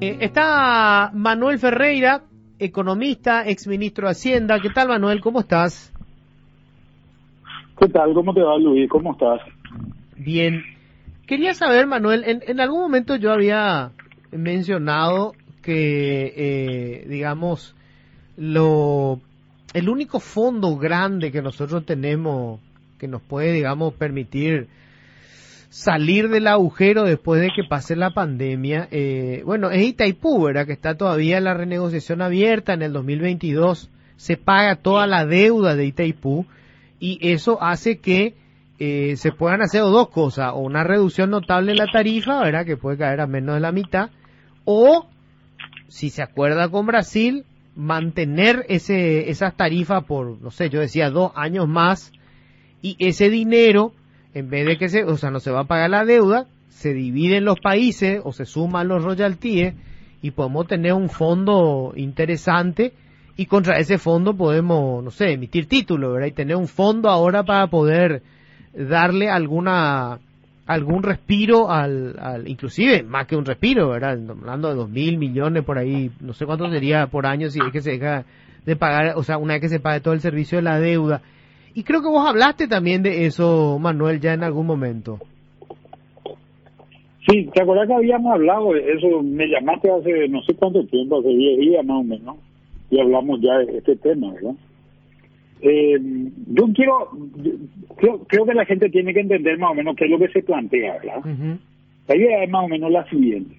Eh, 0.00 0.18
está 0.20 1.10
Manuel 1.12 1.58
Ferreira, 1.58 2.22
economista, 2.60 3.48
exministro 3.48 4.06
de 4.06 4.12
Hacienda. 4.12 4.60
¿Qué 4.60 4.70
tal, 4.70 4.88
Manuel? 4.88 5.20
¿Cómo 5.20 5.40
estás? 5.40 5.92
¿Qué 7.80 7.88
tal? 7.88 8.14
¿Cómo 8.14 8.32
te 8.32 8.40
va, 8.40 8.56
Luis? 8.58 8.88
¿Cómo 8.88 9.12
estás? 9.12 9.40
Bien. 10.16 10.62
Quería 11.26 11.52
saber, 11.52 11.88
Manuel, 11.88 12.22
en, 12.24 12.42
en 12.46 12.60
algún 12.60 12.80
momento 12.80 13.16
yo 13.16 13.32
había 13.32 13.90
mencionado 14.30 15.32
que, 15.62 16.32
eh, 16.36 17.06
digamos, 17.08 17.74
lo, 18.36 19.20
el 19.74 19.88
único 19.88 20.20
fondo 20.20 20.76
grande 20.76 21.32
que 21.32 21.42
nosotros 21.42 21.84
tenemos 21.84 22.60
que 22.98 23.08
nos 23.08 23.22
puede, 23.22 23.52
digamos, 23.52 23.94
permitir 23.94 24.68
salir 25.70 26.28
del 26.28 26.46
agujero 26.46 27.04
después 27.04 27.40
de 27.40 27.50
que 27.54 27.64
pase 27.68 27.94
la 27.94 28.10
pandemia, 28.10 28.88
eh, 28.90 29.42
bueno, 29.44 29.70
es 29.70 29.86
Itaipú, 29.86 30.44
¿verdad? 30.44 30.66
Que 30.66 30.72
está 30.72 30.96
todavía 30.96 31.40
la 31.40 31.54
renegociación 31.54 32.22
abierta 32.22 32.72
en 32.72 32.82
el 32.82 32.92
2022, 32.92 33.90
se 34.16 34.36
paga 34.36 34.76
toda 34.76 35.06
la 35.06 35.26
deuda 35.26 35.76
de 35.76 35.86
Itaipú 35.86 36.46
y 36.98 37.18
eso 37.30 37.62
hace 37.62 37.98
que 37.98 38.34
eh, 38.78 39.16
se 39.16 39.32
puedan 39.32 39.60
hacer 39.60 39.82
dos 39.82 40.08
cosas, 40.08 40.52
o 40.54 40.60
una 40.60 40.84
reducción 40.84 41.30
notable 41.30 41.72
en 41.72 41.78
la 41.78 41.86
tarifa, 41.86 42.40
¿verdad? 42.42 42.64
Que 42.64 42.76
puede 42.76 42.96
caer 42.96 43.20
a 43.20 43.26
menos 43.26 43.56
de 43.56 43.60
la 43.60 43.72
mitad, 43.72 44.10
o, 44.64 45.06
si 45.88 46.10
se 46.10 46.22
acuerda 46.22 46.68
con 46.68 46.86
Brasil, 46.86 47.44
mantener 47.74 48.64
ese, 48.68 49.30
esas 49.30 49.56
tarifas 49.56 50.04
por, 50.04 50.40
no 50.40 50.50
sé, 50.50 50.70
yo 50.70 50.80
decía 50.80 51.10
dos 51.10 51.32
años 51.34 51.68
más, 51.68 52.12
y 52.80 52.96
ese 53.00 53.30
dinero 53.30 53.92
en 54.34 54.50
vez 54.50 54.66
de 54.66 54.78
que 54.78 54.88
se, 54.88 55.04
o 55.04 55.16
sea, 55.16 55.30
no 55.30 55.40
se 55.40 55.50
va 55.50 55.60
a 55.60 55.64
pagar 55.64 55.90
la 55.90 56.04
deuda, 56.04 56.46
se 56.68 56.94
dividen 56.94 57.44
los 57.44 57.60
países 57.60 58.20
o 58.24 58.32
se 58.32 58.44
suman 58.44 58.88
los 58.88 59.02
royalties 59.02 59.74
y 60.22 60.30
podemos 60.30 60.66
tener 60.66 60.92
un 60.92 61.08
fondo 61.08 61.92
interesante 61.96 62.92
y 63.36 63.46
contra 63.46 63.78
ese 63.78 63.98
fondo 63.98 64.34
podemos, 64.34 65.02
no 65.02 65.10
sé, 65.10 65.32
emitir 65.32 65.66
títulos, 65.66 66.12
¿verdad? 66.12 66.28
Y 66.28 66.32
tener 66.32 66.56
un 66.56 66.68
fondo 66.68 67.08
ahora 67.08 67.44
para 67.44 67.68
poder 67.68 68.22
darle 68.74 69.30
alguna 69.30 70.18
algún 70.66 71.02
respiro 71.02 71.70
al, 71.70 72.18
al 72.20 72.46
inclusive 72.46 73.02
más 73.02 73.26
que 73.26 73.36
un 73.36 73.46
respiro, 73.46 73.88
¿verdad? 73.88 74.18
Hablando 74.28 74.68
de 74.68 74.74
dos 74.74 74.90
mil 74.90 75.16
millones 75.16 75.64
por 75.64 75.78
ahí, 75.78 76.10
no 76.20 76.34
sé 76.34 76.44
cuánto 76.44 76.68
sería 76.68 77.06
por 77.06 77.26
año 77.26 77.48
si 77.48 77.58
es 77.58 77.72
que 77.72 77.80
se 77.80 77.92
deja 77.92 78.24
de 78.66 78.76
pagar, 78.76 79.14
o 79.16 79.22
sea, 79.22 79.38
una 79.38 79.54
vez 79.54 79.62
que 79.62 79.68
se 79.70 79.80
pague 79.80 80.00
todo 80.00 80.12
el 80.12 80.20
servicio 80.20 80.58
de 80.58 80.62
la 80.62 80.78
deuda. 80.78 81.22
Y 81.78 81.84
creo 81.84 82.02
que 82.02 82.08
vos 82.08 82.28
hablaste 82.28 82.66
también 82.66 83.04
de 83.04 83.26
eso, 83.26 83.78
Manuel, 83.78 84.18
ya 84.18 84.34
en 84.34 84.42
algún 84.42 84.66
momento. 84.66 85.20
Sí, 87.24 87.48
¿te 87.54 87.62
acuerdas 87.62 87.86
que 87.86 87.94
habíamos 87.94 88.34
hablado 88.34 88.72
de 88.72 88.80
eso? 88.94 89.22
Me 89.22 89.46
llamaste 89.46 89.88
hace 89.88 90.26
no 90.26 90.42
sé 90.42 90.54
cuánto 90.54 90.84
tiempo, 90.86 91.20
hace 91.20 91.28
10 91.28 91.60
días 91.60 91.86
más 91.86 92.00
o 92.00 92.02
menos, 92.02 92.36
y 92.90 92.98
hablamos 92.98 93.40
ya 93.40 93.58
de 93.58 93.78
este 93.78 93.94
tema, 93.94 94.32
¿verdad? 94.32 94.54
Eh, 95.60 96.00
yo 96.48 96.64
quiero, 96.74 97.10
creo, 97.96 98.24
creo 98.26 98.44
que 98.44 98.54
la 98.54 98.64
gente 98.64 98.90
tiene 98.90 99.14
que 99.14 99.20
entender 99.20 99.56
más 99.56 99.70
o 99.70 99.74
menos 99.74 99.94
qué 99.94 100.06
es 100.06 100.10
lo 100.10 100.18
que 100.18 100.32
se 100.32 100.42
plantea, 100.42 100.94
¿verdad? 100.94 101.58
La 102.08 102.16
idea 102.16 102.42
es 102.42 102.50
más 102.50 102.64
o 102.64 102.68
menos 102.68 102.90
la 102.90 103.08
siguiente. 103.08 103.54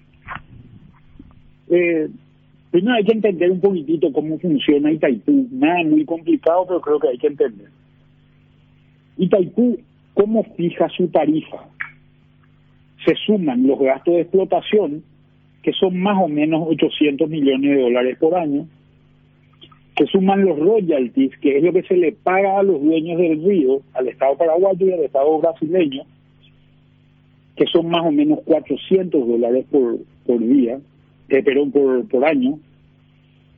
Eh, 1.70 2.06
primero 2.70 2.96
hay 2.96 3.04
que 3.04 3.12
entender 3.12 3.50
un 3.50 3.62
poquitito 3.62 4.12
cómo 4.12 4.38
funciona 4.38 4.92
Itaipú. 4.92 5.48
Nada 5.52 5.84
muy 5.84 6.04
complicado, 6.04 6.66
pero 6.68 6.82
creo 6.82 7.00
que 7.00 7.08
hay 7.08 7.16
que 7.16 7.28
entender. 7.28 7.79
Itaipú, 9.20 9.78
¿cómo 10.14 10.42
fija 10.56 10.88
su 10.88 11.08
tarifa? 11.08 11.58
Se 13.04 13.14
suman 13.26 13.66
los 13.66 13.78
gastos 13.78 14.14
de 14.14 14.22
explotación, 14.22 15.02
que 15.62 15.72
son 15.74 16.00
más 16.00 16.16
o 16.22 16.26
menos 16.26 16.66
800 16.66 17.28
millones 17.28 17.76
de 17.76 17.82
dólares 17.82 18.16
por 18.18 18.34
año. 18.34 18.66
Se 19.98 20.06
suman 20.06 20.46
los 20.46 20.58
royalties, 20.58 21.36
que 21.36 21.58
es 21.58 21.62
lo 21.62 21.70
que 21.70 21.82
se 21.82 21.98
le 21.98 22.12
paga 22.12 22.60
a 22.60 22.62
los 22.62 22.82
dueños 22.82 23.18
del 23.18 23.44
río, 23.44 23.82
al 23.92 24.08
Estado 24.08 24.38
paraguayo 24.38 24.86
y 24.86 24.92
al 24.92 25.00
Estado 25.00 25.38
brasileño, 25.38 26.04
que 27.56 27.66
son 27.66 27.90
más 27.90 28.06
o 28.06 28.10
menos 28.10 28.40
400 28.46 29.28
dólares 29.28 29.66
por, 29.70 29.98
por 30.26 30.38
día, 30.38 30.80
eh, 31.28 31.42
perdón, 31.42 31.72
por, 31.72 32.08
por 32.08 32.24
año. 32.24 32.58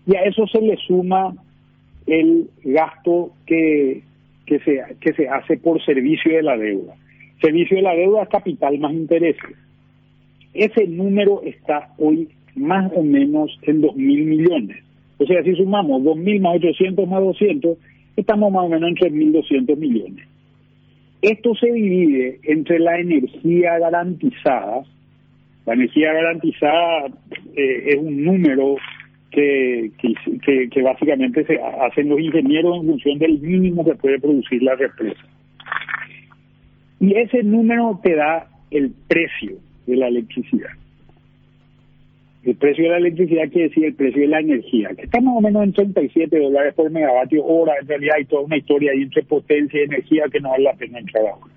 Y 0.08 0.16
a 0.16 0.22
eso 0.22 0.44
se 0.48 0.60
le 0.60 0.76
suma 0.78 1.36
el 2.08 2.50
gasto 2.64 3.30
que 3.46 4.02
que 4.46 4.58
se, 4.60 4.80
que 5.00 5.12
se 5.12 5.28
hace 5.28 5.56
por 5.56 5.82
servicio 5.84 6.34
de 6.34 6.42
la 6.42 6.56
deuda. 6.56 6.94
Servicio 7.40 7.76
de 7.76 7.82
la 7.82 7.94
deuda 7.94 8.22
es 8.22 8.28
capital 8.28 8.78
más 8.78 8.92
intereses. 8.92 9.56
Ese 10.54 10.86
número 10.86 11.42
está 11.42 11.88
hoy 11.98 12.28
más 12.54 12.92
o 12.94 13.02
menos 13.02 13.58
en 13.62 13.80
dos 13.80 13.96
mil 13.96 14.24
millones. 14.24 14.84
O 15.18 15.26
sea, 15.26 15.42
si 15.42 15.54
sumamos 15.54 16.02
dos 16.04 16.16
mil 16.16 16.40
más 16.40 16.56
800 16.56 17.08
más 17.08 17.22
200, 17.22 17.78
estamos 18.16 18.52
más 18.52 18.64
o 18.64 18.68
menos 18.68 18.90
en 18.90 18.96
3.200 18.96 19.76
millones. 19.76 20.26
Esto 21.22 21.54
se 21.54 21.70
divide 21.70 22.40
entre 22.42 22.80
la 22.80 22.98
energía 22.98 23.78
garantizada. 23.78 24.82
La 25.64 25.74
energía 25.74 26.12
garantizada 26.12 27.06
eh, 27.56 27.84
es 27.86 27.96
un 27.98 28.24
número 28.24 28.76
que, 29.32 29.90
que, 30.70 30.82
básicamente 30.82 31.44
se 31.44 31.58
hacen 31.58 32.08
los 32.08 32.20
ingenieros 32.20 32.76
en 32.76 32.86
función 32.86 33.18
del 33.18 33.38
mínimo 33.40 33.84
que 33.84 33.94
puede 33.94 34.20
producir 34.20 34.62
la 34.62 34.76
represa. 34.76 35.22
Y 37.00 37.14
ese 37.14 37.42
número 37.42 37.98
te 38.02 38.14
da 38.14 38.46
el 38.70 38.92
precio 39.08 39.56
de 39.86 39.96
la 39.96 40.08
electricidad. 40.08 40.70
El 42.44 42.56
precio 42.56 42.84
de 42.84 42.90
la 42.90 42.96
electricidad 42.98 43.50
quiere 43.50 43.68
decir 43.68 43.84
el 43.84 43.94
precio 43.94 44.22
de 44.22 44.28
la 44.28 44.40
energía, 44.40 44.90
que 44.96 45.02
está 45.02 45.20
más 45.20 45.36
o 45.36 45.40
menos 45.40 45.62
en 45.62 45.72
37 45.72 46.38
dólares 46.38 46.74
por 46.74 46.90
megavatio 46.90 47.44
hora. 47.44 47.74
En 47.80 47.88
realidad 47.88 48.16
hay 48.18 48.24
toda 48.24 48.42
una 48.42 48.56
historia 48.56 48.92
ahí 48.92 49.02
entre 49.02 49.22
potencia 49.22 49.80
y 49.80 49.84
energía 49.84 50.24
que 50.30 50.40
no 50.40 50.50
vale 50.50 50.64
la 50.64 50.74
pena 50.74 50.98
entrar 50.98 51.24
ahora. 51.26 51.54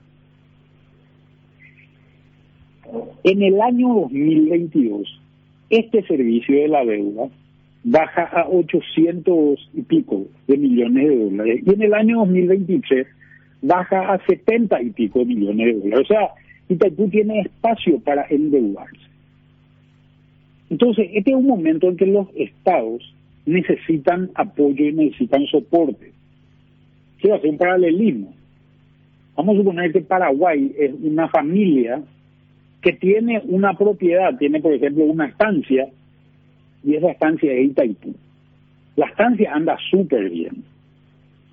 En 3.23 3.41
el 3.41 3.59
año 3.61 3.95
2022, 3.95 5.21
este 5.71 6.03
servicio 6.03 6.61
de 6.61 6.67
la 6.67 6.85
deuda 6.85 7.29
baja 7.85 8.23
a 8.23 8.47
800 8.49 9.69
y 9.75 9.81
pico 9.83 10.25
de 10.47 10.57
millones 10.57 11.07
de 11.07 11.23
dólares. 11.23 11.63
Y 11.65 11.73
en 11.73 11.81
el 11.83 11.93
año 11.93 12.17
2023 12.17 13.05
baja 13.61 14.11
a 14.11 14.25
70 14.25 14.81
y 14.81 14.89
pico 14.89 15.19
de 15.19 15.25
millones 15.25 15.67
de 15.67 15.73
dólares. 15.73 16.05
O 16.05 16.07
sea, 16.07 16.29
Itaipú 16.67 17.07
tiene 17.09 17.41
espacio 17.41 17.99
para 17.99 18.25
endeudarse. 18.27 19.05
Entonces, 20.71 21.09
este 21.13 21.29
es 21.29 21.37
un 21.37 21.45
momento 21.45 21.87
en 21.87 21.95
que 21.95 22.07
los 22.07 22.27
estados 22.35 23.13
necesitan 23.45 24.31
apoyo 24.33 24.83
y 24.83 24.91
necesitan 24.91 25.45
soporte. 25.45 26.11
Quiero 27.21 27.35
hacer 27.35 27.51
un 27.51 27.57
paralelismo. 27.57 28.33
Vamos 29.35 29.55
a 29.55 29.59
suponer 29.59 29.91
que 29.91 30.01
Paraguay 30.01 30.73
es 30.79 30.91
una 31.03 31.29
familia 31.29 32.01
que 32.81 32.93
tiene 32.93 33.43
una 33.45 33.75
propiedad, 33.75 34.35
tiene 34.39 34.59
por 34.59 34.73
ejemplo 34.73 35.03
una 35.03 35.27
estancia 35.27 35.87
y 36.85 36.95
esa 36.95 37.11
estancia 37.11 37.51
es 37.51 37.71
Itaipú. 37.71 38.13
La 38.95 39.07
estancia 39.07 39.51
anda 39.53 39.77
súper 39.89 40.29
bien. 40.29 40.63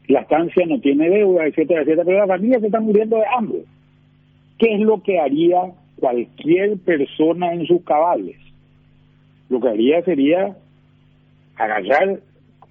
La 0.09 0.21
estancia 0.21 0.67
no 0.67 0.79
tiene 0.81 1.09
deuda, 1.09 1.47
etcétera, 1.47 1.83
etcétera, 1.83 2.05
pero 2.05 2.19
la 2.19 2.27
familia 2.27 2.61
se 2.61 2.67
está 2.67 2.81
muriendo 2.81 3.17
de 3.17 3.25
hambre. 3.37 3.63
¿Qué 4.59 4.75
es 4.75 4.81
lo 4.81 5.03
que 5.03 5.19
haría 5.19 5.73
cualquier 5.99 6.79
persona 6.79 7.53
en 7.55 7.67
sus 7.67 7.83
cabales? 7.83 8.37
Lo 9.49 9.61
que 9.61 9.69
haría 9.69 10.03
sería 10.03 10.57
agarrar 11.57 12.21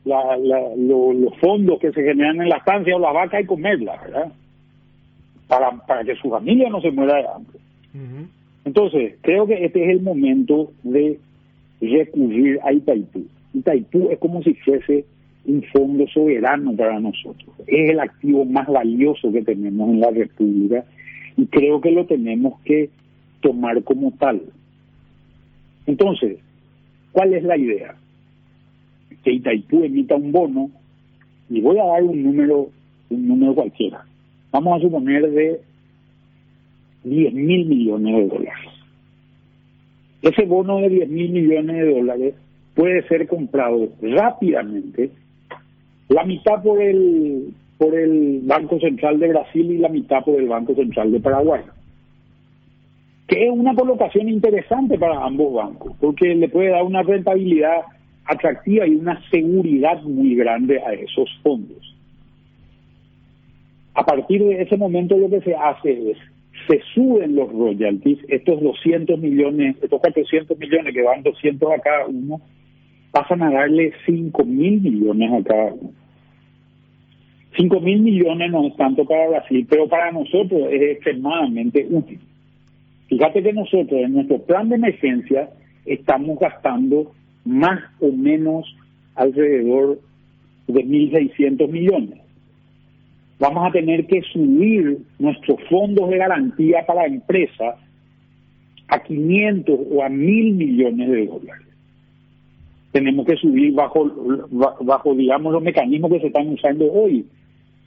los 0.06 1.40
fondos 1.40 1.80
que 1.80 1.92
se 1.92 2.04
generan 2.04 2.42
en 2.42 2.50
la 2.50 2.58
estancia 2.58 2.96
o 2.96 3.00
la 3.00 3.12
vaca 3.12 3.42
y 3.42 3.46
comerla, 3.46 4.00
¿verdad? 4.02 4.32
Para, 5.48 5.72
para 5.86 6.04
que 6.04 6.16
su 6.16 6.30
familia 6.30 6.70
no 6.70 6.80
se 6.82 6.92
muera 6.92 7.18
de 7.18 7.28
hambre. 7.28 7.60
Entonces, 8.66 9.16
creo 9.22 9.48
que 9.48 9.66
este 9.66 9.84
es 9.84 9.90
el 9.90 10.02
momento 10.02 10.72
de 10.84 11.20
recurrir 11.82 12.60
a 12.64 12.72
Itaipú. 12.74 13.26
Itaipú 13.54 14.10
es 14.12 14.20
como 14.20 14.42
si 14.44 14.54
fuese 14.56 15.06
un 15.46 15.64
fondo 15.74 16.08
soberano 16.08 16.76
para 16.76 17.00
nosotros. 17.00 17.50
Es 17.68 17.90
el 17.90 18.00
activo 18.00 18.46
más 18.46 18.68
valioso 18.68 19.32
que 19.32 19.42
tenemos 19.42 19.90
en 19.90 20.00
la 20.00 20.12
República 20.12 20.86
y 21.36 21.46
creo 21.48 21.82
que 21.82 21.92
lo 21.92 22.06
tenemos 22.06 22.60
que 22.62 22.90
tomar 23.42 23.84
como 23.84 24.12
tal. 24.12 24.42
Entonces, 25.88 26.38
¿cuál 27.12 27.34
es 27.34 27.44
la 27.44 27.58
idea? 27.58 27.96
Que 29.24 29.34
Itaipú 29.34 29.84
emita 29.84 30.16
un 30.16 30.32
bono 30.32 30.70
y 31.50 31.60
voy 31.62 31.78
a 31.80 31.86
dar 31.86 32.04
un 32.04 32.24
número, 32.24 32.70
un 33.10 33.28
número 33.28 33.56
cualquiera. 33.56 34.06
Vamos 34.52 34.78
a 34.78 34.82
suponer 34.82 35.30
de 35.32 35.60
10 37.04 37.34
mil 37.34 37.66
millones 37.66 38.16
de 38.16 38.28
dólares. 38.28 38.71
Ese 40.22 40.46
bono 40.46 40.78
de 40.78 40.90
10 40.90 41.10
mil 41.10 41.32
millones 41.32 41.76
de 41.76 41.94
dólares 41.94 42.36
puede 42.76 43.08
ser 43.08 43.28
comprado 43.28 43.90
rápidamente, 44.02 45.12
la 46.10 46.24
mitad 46.26 46.62
por 46.62 46.82
el, 46.82 47.54
por 47.78 47.96
el 47.96 48.42
Banco 48.44 48.80
Central 48.80 49.20
de 49.20 49.30
Brasil 49.30 49.72
y 49.72 49.78
la 49.78 49.90
mitad 49.90 50.24
por 50.24 50.40
el 50.40 50.48
Banco 50.48 50.76
Central 50.76 51.12
de 51.12 51.20
Paraguay. 51.20 51.62
que 53.28 53.46
es 53.48 53.52
una 53.52 53.74
colocación 53.74 54.28
interesante 54.28 54.98
para 54.98 55.24
ambos 55.24 55.54
bancos, 55.54 55.94
porque 56.02 56.36
le 56.36 56.50
puede 56.50 56.70
dar 56.70 56.84
una 56.84 57.02
rentabilidad 57.02 57.82
atractiva 58.26 58.86
y 58.86 58.96
una 58.96 59.22
seguridad 59.30 60.02
muy 60.04 60.36
grande 60.36 60.82
a 60.82 60.94
esos 60.94 61.30
fondos. 61.42 61.96
A 63.94 64.04
partir 64.04 64.44
de 64.44 64.62
ese 64.62 64.78
momento 64.78 65.18
lo 65.18 65.30
que 65.30 65.42
se 65.42 65.56
hace 65.56 66.12
es, 66.12 66.18
se 66.68 66.82
suben 66.94 67.36
los 67.36 67.52
royalties, 67.52 68.20
estos 68.28 68.62
200 68.62 69.20
millones, 69.20 69.78
estos 69.82 70.00
400 70.00 70.58
millones 70.58 70.94
que 70.94 71.02
van 71.02 71.24
200 71.24 71.72
a 71.72 71.80
cada 71.80 72.08
uno, 72.08 72.42
pasan 73.12 73.42
a 73.44 73.52
darle 73.52 73.94
5 74.06 74.44
mil 74.46 74.82
millones 74.82 75.32
a 75.32 75.44
cada 75.44 75.74
uno. 75.74 75.92
5 77.58 77.80
mil 77.82 78.02
millones 78.02 78.52
no 78.52 78.68
es 78.68 78.76
tanto 78.78 79.06
para 79.06 79.28
Brasil, 79.28 79.68
pero 79.70 79.88
para 79.88 80.12
nosotros 80.12 80.70
es 80.72 80.82
extremadamente 80.82 81.86
útil. 81.90 82.20
Fíjate 83.08 83.44
que 83.44 83.52
nosotros 83.52 84.00
en 84.02 84.14
nuestro 84.14 84.40
plan 84.44 84.70
de 84.70 84.76
emergencia 84.76 85.50
estamos 85.86 86.40
gastando 86.40 87.12
más 87.44 87.82
o 88.00 88.12
menos 88.12 88.74
alrededor 89.16 90.00
de 90.68 90.86
1.600 90.86 91.68
millones. 91.68 92.21
Vamos 93.42 93.68
a 93.68 93.72
tener 93.72 94.06
que 94.06 94.22
subir 94.22 95.00
nuestros 95.18 95.60
fondos 95.68 96.08
de 96.12 96.18
garantía 96.18 96.86
para 96.86 97.08
empresas 97.08 97.76
a 98.88 99.02
500 99.02 99.80
o 99.90 100.04
a 100.04 100.10
1.000 100.10 100.54
millones 100.54 101.10
de 101.10 101.26
dólares. 101.26 101.68
Tenemos 102.92 103.26
que 103.26 103.36
subir 103.38 103.74
bajo, 103.74 104.12
bajo, 104.82 105.16
digamos, 105.16 105.54
los 105.54 105.64
mecanismos 105.64 106.12
que 106.12 106.20
se 106.20 106.28
están 106.28 106.50
usando 106.50 106.86
hoy, 106.94 107.26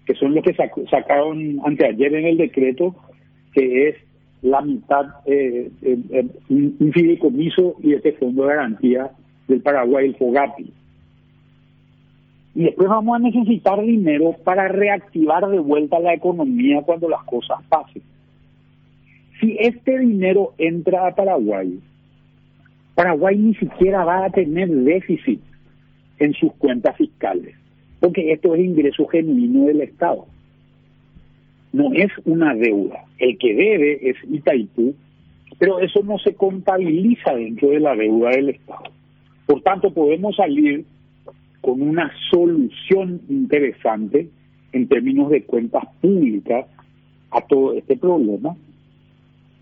que 0.04 0.14
son 0.14 0.34
los 0.34 0.42
que 0.42 0.56
sacaron 0.90 1.60
anteayer 1.64 2.12
en 2.16 2.26
el 2.26 2.36
decreto, 2.36 2.96
que 3.52 3.90
es 3.90 3.96
la 4.42 4.60
mitad, 4.60 5.06
eh, 5.24 5.70
eh, 5.82 6.26
un 6.48 6.90
fideicomiso 6.92 7.76
y 7.80 7.92
este 7.92 8.10
fondo 8.14 8.42
de 8.42 8.56
garantía 8.56 9.08
del 9.46 9.60
Paraguay, 9.60 10.06
el 10.06 10.16
FOGAPI. 10.16 10.72
Y 12.54 12.64
después 12.64 12.88
vamos 12.88 13.16
a 13.16 13.18
necesitar 13.18 13.82
dinero 13.82 14.36
para 14.44 14.68
reactivar 14.68 15.48
de 15.48 15.58
vuelta 15.58 15.98
la 15.98 16.14
economía 16.14 16.82
cuando 16.82 17.08
las 17.08 17.24
cosas 17.24 17.58
pasen. 17.68 18.02
Si 19.40 19.56
este 19.58 19.98
dinero 19.98 20.54
entra 20.58 21.08
a 21.08 21.14
Paraguay, 21.14 21.80
Paraguay 22.94 23.36
ni 23.36 23.54
siquiera 23.54 24.04
va 24.04 24.26
a 24.26 24.30
tener 24.30 24.68
déficit 24.68 25.40
en 26.20 26.32
sus 26.34 26.52
cuentas 26.54 26.96
fiscales, 26.96 27.56
porque 27.98 28.32
esto 28.32 28.54
es 28.54 28.64
ingreso 28.64 29.06
genuino 29.08 29.66
del 29.66 29.80
Estado. 29.80 30.26
No 31.72 31.92
es 31.92 32.12
una 32.24 32.54
deuda. 32.54 33.04
El 33.18 33.36
que 33.36 33.52
debe 33.52 34.10
es 34.10 34.16
Itaipú, 34.30 34.94
pero 35.58 35.80
eso 35.80 36.04
no 36.04 36.18
se 36.20 36.34
contabiliza 36.34 37.34
dentro 37.34 37.70
de 37.70 37.80
la 37.80 37.96
deuda 37.96 38.30
del 38.30 38.50
Estado. 38.50 38.84
Por 39.46 39.60
tanto, 39.62 39.92
podemos 39.92 40.36
salir 40.36 40.84
con 41.64 41.80
una 41.80 42.12
solución 42.30 43.22
interesante 43.30 44.28
en 44.72 44.86
términos 44.86 45.30
de 45.30 45.44
cuentas 45.44 45.82
públicas 46.02 46.66
a 47.30 47.40
todo 47.40 47.72
este 47.72 47.96
problema. 47.96 48.54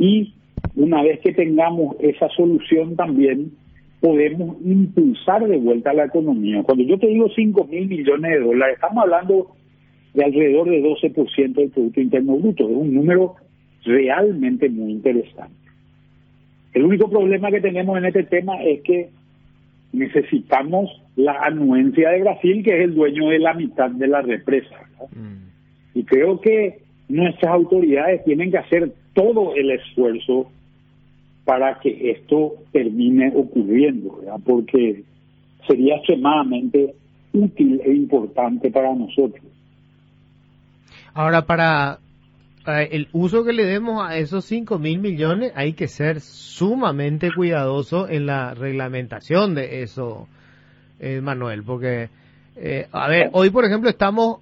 Y 0.00 0.34
una 0.74 1.00
vez 1.04 1.20
que 1.20 1.32
tengamos 1.32 1.94
esa 2.00 2.28
solución 2.30 2.96
también 2.96 3.52
podemos 4.00 4.56
impulsar 4.64 5.46
de 5.46 5.58
vuelta 5.58 5.92
la 5.92 6.06
economía. 6.06 6.64
Cuando 6.64 6.82
yo 6.82 6.98
te 6.98 7.06
digo 7.06 7.28
5 7.32 7.66
mil 7.66 7.86
millones 7.86 8.32
de 8.32 8.40
dólares, 8.40 8.74
estamos 8.74 9.04
hablando 9.04 9.52
de 10.12 10.24
alrededor 10.24 10.70
de 10.70 10.82
12% 10.82 11.52
del 11.52 11.70
Producto 11.70 12.00
Interno 12.00 12.36
Bruto. 12.36 12.68
Es 12.68 12.76
un 12.76 12.94
número 12.94 13.36
realmente 13.84 14.68
muy 14.68 14.90
interesante. 14.90 15.54
El 16.74 16.82
único 16.82 17.08
problema 17.08 17.52
que 17.52 17.60
tenemos 17.60 17.96
en 17.96 18.06
este 18.06 18.24
tema 18.24 18.60
es 18.64 18.80
que 18.82 19.10
necesitamos 19.92 20.90
la 21.16 21.32
anuencia 21.42 22.10
de 22.10 22.20
Brasil, 22.20 22.62
que 22.64 22.76
es 22.76 22.84
el 22.84 22.94
dueño 22.94 23.28
de 23.28 23.38
la 23.38 23.54
mitad 23.54 23.90
de 23.90 24.06
la 24.06 24.22
represa. 24.22 24.76
Mm. 25.14 25.98
Y 25.98 26.04
creo 26.04 26.40
que 26.40 26.80
nuestras 27.08 27.52
autoridades 27.52 28.24
tienen 28.24 28.50
que 28.50 28.58
hacer 28.58 28.92
todo 29.14 29.54
el 29.54 29.70
esfuerzo 29.70 30.50
para 31.44 31.78
que 31.80 32.10
esto 32.10 32.54
termine 32.72 33.32
ocurriendo, 33.34 34.20
porque 34.44 35.02
sería 35.66 35.96
extremadamente 35.96 36.94
útil 37.32 37.80
e 37.84 37.92
importante 37.92 38.70
para 38.70 38.94
nosotros. 38.94 39.44
Ahora, 41.14 41.42
para 41.42 41.98
el 42.66 43.08
uso 43.12 43.44
que 43.44 43.52
le 43.52 43.64
demos 43.64 44.06
a 44.06 44.16
esos 44.16 44.44
5 44.44 44.78
mil 44.78 44.98
millones, 45.00 45.52
hay 45.54 45.72
que 45.72 45.88
ser 45.88 46.20
sumamente 46.20 47.30
cuidadoso 47.34 48.08
en 48.08 48.26
la 48.26 48.54
reglamentación 48.54 49.54
de 49.54 49.82
eso, 49.82 50.28
eh, 51.00 51.20
Manuel, 51.20 51.64
porque, 51.64 52.08
eh, 52.56 52.86
a 52.92 53.08
ver, 53.08 53.30
hoy 53.32 53.50
por 53.50 53.64
ejemplo 53.64 53.90
estamos 53.90 54.38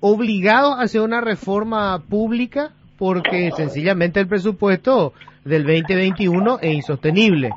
obligados 0.00 0.74
a 0.74 0.82
hacer 0.82 1.00
una 1.00 1.20
reforma 1.20 2.02
pública 2.08 2.72
porque 2.98 3.50
sencillamente 3.56 4.20
el 4.20 4.26
presupuesto 4.26 5.12
del 5.44 5.64
2021 5.64 6.58
es 6.60 6.74
insostenible. 6.74 7.50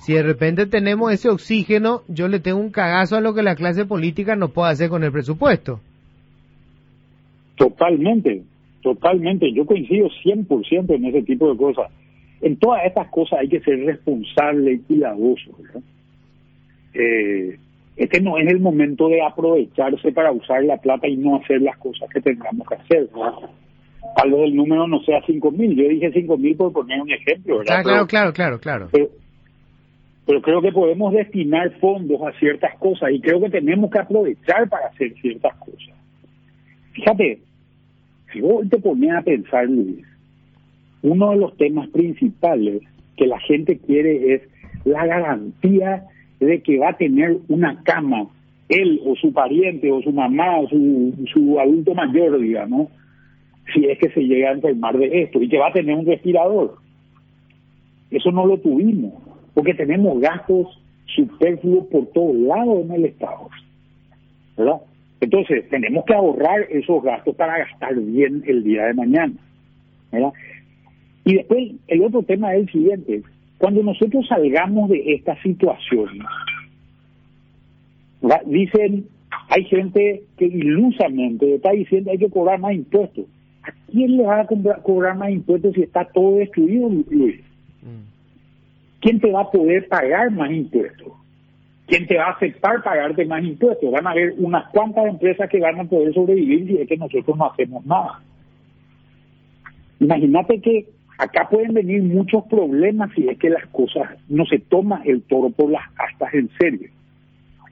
Si 0.00 0.14
de 0.14 0.22
repente 0.22 0.66
tenemos 0.66 1.12
ese 1.12 1.28
oxígeno, 1.28 2.02
yo 2.08 2.28
le 2.28 2.40
tengo 2.40 2.58
un 2.58 2.70
cagazo 2.70 3.16
a 3.16 3.20
lo 3.20 3.34
que 3.34 3.42
la 3.42 3.56
clase 3.56 3.84
política 3.84 4.36
no 4.36 4.48
puede 4.48 4.72
hacer 4.72 4.88
con 4.88 5.04
el 5.04 5.12
presupuesto. 5.12 5.80
Totalmente, 7.56 8.42
Totalmente, 8.88 9.52
yo 9.52 9.66
coincido 9.66 10.08
100% 10.24 10.94
en 10.94 11.04
ese 11.04 11.22
tipo 11.22 11.52
de 11.52 11.58
cosas. 11.58 11.92
En 12.40 12.56
todas 12.56 12.86
estas 12.86 13.06
cosas 13.08 13.40
hay 13.40 13.48
que 13.50 13.60
ser 13.60 13.84
responsable 13.84 14.72
y 14.72 14.78
cuidadoso. 14.78 15.50
Eh, 16.94 17.58
este 17.98 18.22
no 18.22 18.38
es 18.38 18.48
el 18.48 18.60
momento 18.60 19.08
de 19.08 19.20
aprovecharse 19.20 20.10
para 20.12 20.32
usar 20.32 20.64
la 20.64 20.78
plata 20.78 21.06
y 21.06 21.18
no 21.18 21.36
hacer 21.36 21.60
las 21.60 21.76
cosas 21.76 22.08
que 22.08 22.22
tengamos 22.22 22.66
que 22.66 22.76
hacer. 22.76 23.10
Tal 24.16 24.30
vez 24.30 24.40
el 24.44 24.56
número 24.56 24.88
no 24.88 25.02
sea 25.02 25.20
5 25.26 25.50
mil, 25.50 25.76
yo 25.76 25.86
dije 25.86 26.10
5 26.10 26.38
mil 26.38 26.56
por 26.56 26.72
poner 26.72 27.02
un 27.02 27.10
ejemplo. 27.10 27.58
¿verdad? 27.58 27.82
claro, 27.82 28.06
claro, 28.06 28.32
claro, 28.32 28.58
claro. 28.58 28.88
Pero, 28.90 29.10
pero 30.24 30.40
creo 30.40 30.62
que 30.62 30.72
podemos 30.72 31.12
destinar 31.12 31.78
fondos 31.78 32.22
a 32.22 32.32
ciertas 32.38 32.74
cosas 32.78 33.10
y 33.12 33.20
creo 33.20 33.38
que 33.38 33.50
tenemos 33.50 33.90
que 33.90 33.98
aprovechar 33.98 34.66
para 34.70 34.86
hacer 34.86 35.12
ciertas 35.20 35.54
cosas. 35.56 35.94
Fíjate, 36.92 37.40
si 38.32 38.40
vos 38.40 38.68
te 38.68 38.78
pones 38.78 39.12
a 39.12 39.22
pensar, 39.22 39.68
Luis, 39.68 40.04
uno 41.02 41.30
de 41.30 41.36
los 41.36 41.56
temas 41.56 41.88
principales 41.88 42.82
que 43.16 43.26
la 43.26 43.38
gente 43.40 43.78
quiere 43.78 44.34
es 44.34 44.42
la 44.84 45.06
garantía 45.06 46.04
de 46.40 46.62
que 46.62 46.78
va 46.78 46.90
a 46.90 46.96
tener 46.96 47.38
una 47.48 47.82
cama, 47.82 48.28
él 48.68 49.00
o 49.04 49.16
su 49.16 49.32
pariente 49.32 49.90
o 49.90 50.02
su 50.02 50.12
mamá 50.12 50.58
o 50.60 50.68
su, 50.68 51.26
su 51.32 51.58
adulto 51.58 51.94
mayor, 51.94 52.38
digamos, 52.38 52.88
si 53.72 53.84
es 53.86 53.98
que 53.98 54.10
se 54.10 54.20
llega 54.20 54.50
a 54.50 54.52
enfermar 54.54 54.96
de 54.96 55.22
esto 55.22 55.42
y 55.42 55.48
que 55.48 55.58
va 55.58 55.68
a 55.68 55.72
tener 55.72 55.96
un 55.96 56.06
respirador. 56.06 56.76
Eso 58.10 58.30
no 58.30 58.46
lo 58.46 58.58
tuvimos, 58.58 59.14
porque 59.54 59.74
tenemos 59.74 60.20
gastos 60.20 60.66
superfluos 61.06 61.86
por 61.86 62.06
todos 62.08 62.36
lados 62.36 62.84
en 62.84 62.92
el 62.92 63.04
Estado. 63.06 63.48
¿Verdad? 64.56 64.80
Entonces, 65.20 65.68
tenemos 65.68 66.04
que 66.04 66.14
ahorrar 66.14 66.66
esos 66.70 67.02
gastos 67.02 67.34
para 67.34 67.58
gastar 67.58 67.94
bien 67.96 68.42
el 68.46 68.62
día 68.62 68.86
de 68.86 68.94
mañana. 68.94 69.34
¿verdad? 70.12 70.32
Y 71.24 71.34
después, 71.34 71.72
el 71.88 72.02
otro 72.02 72.22
tema 72.22 72.54
es 72.54 72.62
el 72.62 72.72
siguiente. 72.72 73.22
Cuando 73.58 73.82
nosotros 73.82 74.26
salgamos 74.28 74.88
de 74.88 75.14
esta 75.14 75.40
situación, 75.42 76.08
dicen, 78.46 79.06
hay 79.48 79.64
gente 79.64 80.22
que 80.36 80.46
ilusamente 80.46 81.56
está 81.56 81.72
diciendo 81.72 82.10
hay 82.10 82.18
que 82.18 82.30
cobrar 82.30 82.60
más 82.60 82.74
impuestos. 82.74 83.26
¿A 83.62 83.72
quién 83.90 84.16
le 84.16 84.22
va 84.22 84.40
a 84.40 84.46
cobrar 84.82 85.16
más 85.16 85.30
impuestos 85.30 85.74
si 85.74 85.82
está 85.82 86.04
todo 86.04 86.36
destruido, 86.36 86.88
Luis? 87.10 87.40
Mm. 87.82 89.00
¿Quién 89.00 89.20
te 89.20 89.30
va 89.30 89.42
a 89.42 89.50
poder 89.50 89.88
pagar 89.88 90.30
más 90.30 90.50
impuestos? 90.50 91.17
¿Quién 91.88 92.06
te 92.06 92.18
va 92.18 92.26
a 92.26 92.32
aceptar 92.32 92.82
pagarte 92.82 93.24
más 93.24 93.42
impuestos? 93.42 93.90
Van 93.90 94.06
a 94.06 94.10
haber 94.10 94.34
unas 94.36 94.68
cuantas 94.72 95.06
empresas 95.06 95.48
que 95.48 95.58
van 95.58 95.80
a 95.80 95.84
poder 95.84 96.12
sobrevivir 96.12 96.66
si 96.66 96.76
es 96.76 96.86
que 96.86 96.98
nosotros 96.98 97.34
no 97.34 97.50
hacemos 97.50 97.84
nada. 97.86 98.20
Imagínate 99.98 100.60
que 100.60 100.86
acá 101.16 101.48
pueden 101.48 101.72
venir 101.72 102.02
muchos 102.02 102.44
problemas 102.44 103.10
si 103.14 103.26
es 103.26 103.38
que 103.38 103.48
las 103.48 103.66
cosas 103.68 104.06
no 104.28 104.44
se 104.44 104.58
toma 104.58 105.00
el 105.06 105.22
toro 105.22 105.48
por 105.48 105.70
las 105.70 105.84
astas 105.96 106.34
en 106.34 106.50
serio. 106.60 106.90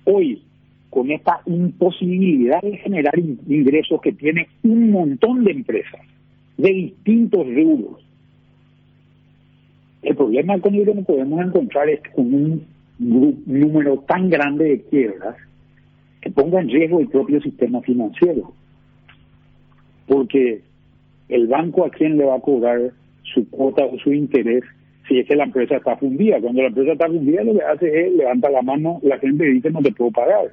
Hoy, 0.05 0.43
con 0.89 1.11
esta 1.11 1.41
imposibilidad 1.45 2.63
de 2.63 2.79
generar 2.79 3.19
ingresos 3.19 4.01
que 4.01 4.13
tiene 4.13 4.49
un 4.63 4.93
montón 4.93 5.45
de 5.45 5.53
empresas 5.53 6.01
de 6.57 6.73
distintos 6.73 7.47
rubros, 7.47 8.03
el 10.01 10.17
problema 10.17 10.59
con 10.59 10.75
el 10.75 10.87
que 10.87 10.95
nos 10.95 11.05
podemos 11.05 11.45
encontrar 11.45 11.91
es 11.91 12.01
con 12.15 12.33
un 12.33 12.76
número 12.99 13.99
tan 14.09 14.31
grande 14.31 14.65
de 14.65 14.83
quiebras 14.83 15.37
que 16.21 16.31
ponga 16.31 16.61
en 16.61 16.69
riesgo 16.69 17.01
el 17.01 17.09
propio 17.09 17.41
sistema 17.41 17.81
financiero. 17.83 18.53
Porque 20.07 20.63
el 21.29 21.47
banco 21.47 21.85
a 21.85 21.91
quien 21.91 22.17
le 22.17 22.25
va 22.25 22.37
a 22.37 22.41
cobrar 22.41 22.93
su 23.23 23.49
cuota 23.51 23.85
o 23.85 23.99
su 23.99 24.13
interés 24.13 24.65
si 25.09 25.19
es 25.19 25.27
que 25.27 25.37
la 25.37 25.45
empresa 25.45 25.77
está 25.77 25.97
fundida. 25.97 26.41
Cuando 26.41 26.63
la 26.63 26.69
empresa 26.69 26.93
está 26.93 27.07
fundida, 27.07 27.45
lo 27.45 27.55
que 27.55 27.63
hace 27.63 28.07
es 28.07 28.13
levanta 28.15 28.51
la 28.51 28.63
mano, 28.63 29.01
la 29.03 29.19
gente 29.19 29.45
dice 29.45 29.71
no 29.71 29.83
te 29.83 29.93
puedo 29.93 30.11
pagar. 30.11 30.53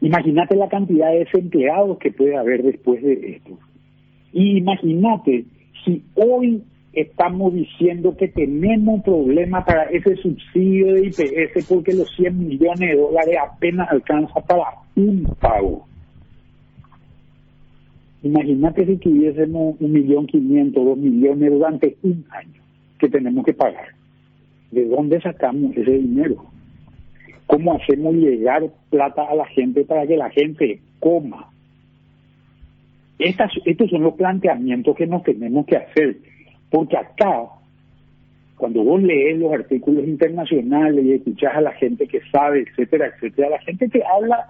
Imagínate 0.00 0.56
la 0.56 0.68
cantidad 0.68 1.12
de 1.12 1.20
desempleados 1.20 1.98
que 1.98 2.10
puede 2.10 2.36
haber 2.36 2.62
después 2.62 3.02
de 3.02 3.36
esto. 3.36 3.58
Y 4.32 4.58
imagínate 4.58 5.44
si 5.84 6.02
hoy 6.14 6.62
estamos 6.92 7.54
diciendo 7.54 8.16
que 8.16 8.28
tenemos 8.28 8.96
un 8.96 9.02
problema 9.02 9.64
para 9.64 9.84
ese 9.84 10.16
subsidio 10.16 10.94
de 10.94 11.06
IPS 11.06 11.66
porque 11.66 11.94
los 11.94 12.08
100 12.16 12.38
millones 12.38 12.80
de 12.80 12.96
dólares 12.96 13.36
apenas 13.42 13.90
alcanza 13.90 14.40
para 14.40 14.64
un 14.96 15.24
pago. 15.40 15.86
Imagínate 18.22 18.86
si 18.86 18.96
tuviésemos 18.98 19.76
un 19.80 19.92
millón 19.92 20.26
quinientos, 20.26 20.84
dos 20.84 20.98
millones 20.98 21.50
durante 21.50 21.96
un 22.02 22.24
año 22.30 22.62
que 22.98 23.08
tenemos 23.08 23.44
que 23.44 23.54
pagar. 23.54 23.88
¿De 24.70 24.86
dónde 24.86 25.20
sacamos 25.20 25.76
ese 25.76 25.90
dinero? 25.90 26.44
¿Cómo 27.46 27.74
hacemos 27.74 28.14
llegar 28.14 28.62
plata 28.90 29.24
a 29.24 29.34
la 29.34 29.46
gente 29.46 29.84
para 29.84 30.06
que 30.06 30.16
la 30.16 30.30
gente 30.30 30.80
coma? 31.00 31.50
Estos 33.18 33.90
son 33.90 34.02
los 34.02 34.14
planteamientos 34.14 34.96
que 34.96 35.06
nos 35.06 35.22
tenemos 35.22 35.66
que 35.66 35.76
hacer, 35.76 36.16
porque 36.72 36.96
acá, 36.96 37.48
cuando 38.56 38.82
vos 38.82 39.00
lees 39.02 39.38
los 39.38 39.52
artículos 39.52 40.04
internacionales 40.08 41.04
y 41.04 41.12
escuchás 41.12 41.54
a 41.54 41.60
la 41.60 41.72
gente 41.72 42.08
que 42.08 42.20
sabe, 42.32 42.62
etcétera, 42.62 43.08
etcétera, 43.08 43.50
la 43.50 43.60
gente 43.60 43.88
te 43.88 44.02
habla 44.04 44.46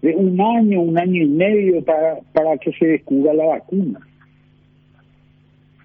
de 0.00 0.14
un 0.14 0.40
año, 0.40 0.80
un 0.80 0.96
año 0.96 1.22
y 1.24 1.28
medio 1.28 1.84
para, 1.84 2.20
para 2.32 2.56
que 2.58 2.72
se 2.74 2.86
descubra 2.86 3.34
la 3.34 3.46
vacuna. 3.46 4.00